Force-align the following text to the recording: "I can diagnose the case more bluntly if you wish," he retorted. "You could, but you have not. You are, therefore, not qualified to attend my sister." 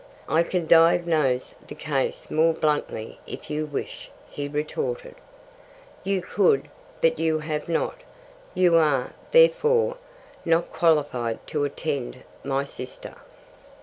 "I 0.27 0.41
can 0.41 0.65
diagnose 0.65 1.53
the 1.67 1.75
case 1.75 2.31
more 2.31 2.55
bluntly 2.55 3.19
if 3.27 3.51
you 3.51 3.67
wish," 3.67 4.09
he 4.31 4.47
retorted. 4.47 5.13
"You 6.03 6.23
could, 6.23 6.69
but 7.01 7.19
you 7.19 7.37
have 7.37 7.69
not. 7.69 7.97
You 8.55 8.77
are, 8.77 9.13
therefore, 9.29 9.97
not 10.43 10.73
qualified 10.73 11.45
to 11.49 11.65
attend 11.65 12.23
my 12.43 12.65
sister." 12.65 13.13